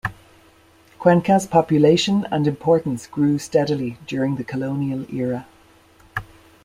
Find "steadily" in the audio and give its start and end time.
3.37-3.99